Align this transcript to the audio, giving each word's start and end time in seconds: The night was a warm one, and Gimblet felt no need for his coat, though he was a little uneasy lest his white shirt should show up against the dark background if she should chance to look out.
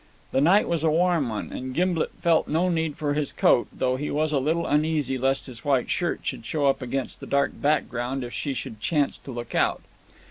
The 0.31 0.41
night 0.41 0.67
was 0.67 0.83
a 0.83 0.89
warm 0.89 1.29
one, 1.29 1.51
and 1.51 1.75
Gimblet 1.75 2.09
felt 2.23 2.47
no 2.47 2.69
need 2.69 2.95
for 2.97 3.13
his 3.13 3.31
coat, 3.31 3.67
though 3.71 3.97
he 3.97 4.09
was 4.09 4.31
a 4.31 4.39
little 4.39 4.65
uneasy 4.65 5.15
lest 5.15 5.45
his 5.45 5.63
white 5.63 5.91
shirt 5.91 6.21
should 6.23 6.43
show 6.43 6.65
up 6.65 6.81
against 6.81 7.19
the 7.19 7.27
dark 7.27 7.51
background 7.61 8.23
if 8.23 8.33
she 8.33 8.55
should 8.55 8.79
chance 8.81 9.19
to 9.19 9.29
look 9.31 9.53
out. 9.53 9.83